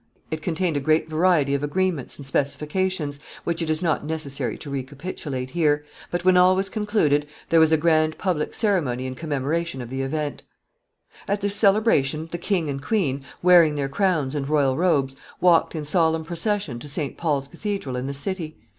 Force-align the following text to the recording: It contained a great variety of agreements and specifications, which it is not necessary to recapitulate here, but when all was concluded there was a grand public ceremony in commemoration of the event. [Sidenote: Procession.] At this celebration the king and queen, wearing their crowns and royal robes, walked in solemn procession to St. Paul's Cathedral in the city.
It 0.31 0.41
contained 0.41 0.75
a 0.75 0.79
great 0.79 1.07
variety 1.07 1.53
of 1.53 1.61
agreements 1.61 2.17
and 2.17 2.25
specifications, 2.25 3.19
which 3.43 3.61
it 3.61 3.69
is 3.69 3.83
not 3.83 4.03
necessary 4.03 4.57
to 4.57 4.69
recapitulate 4.71 5.51
here, 5.51 5.85
but 6.09 6.25
when 6.25 6.37
all 6.37 6.55
was 6.55 6.69
concluded 6.69 7.27
there 7.49 7.59
was 7.59 7.71
a 7.71 7.77
grand 7.77 8.17
public 8.17 8.55
ceremony 8.55 9.05
in 9.05 9.13
commemoration 9.13 9.79
of 9.79 9.91
the 9.91 10.01
event. 10.01 10.41
[Sidenote: 10.41 11.03
Procession.] 11.27 11.33
At 11.35 11.41
this 11.41 11.55
celebration 11.55 12.29
the 12.31 12.37
king 12.39 12.67
and 12.67 12.81
queen, 12.81 13.23
wearing 13.43 13.75
their 13.75 13.89
crowns 13.89 14.33
and 14.33 14.49
royal 14.49 14.75
robes, 14.75 15.15
walked 15.39 15.75
in 15.75 15.85
solemn 15.85 16.25
procession 16.25 16.79
to 16.79 16.89
St. 16.89 17.15
Paul's 17.15 17.47
Cathedral 17.47 17.95
in 17.95 18.07
the 18.07 18.15
city. 18.15 18.57